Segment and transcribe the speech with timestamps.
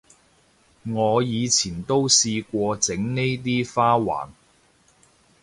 [0.91, 4.29] 我以前都試過整呢啲花環